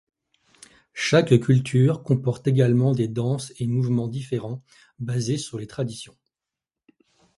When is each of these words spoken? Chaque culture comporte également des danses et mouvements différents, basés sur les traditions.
Chaque 0.95 1.39
culture 1.39 2.01
comporte 2.01 2.47
également 2.47 2.91
des 2.95 3.07
danses 3.07 3.53
et 3.59 3.67
mouvements 3.67 4.07
différents, 4.07 4.63
basés 4.97 5.37
sur 5.37 5.59
les 5.59 5.67
traditions. 5.67 6.17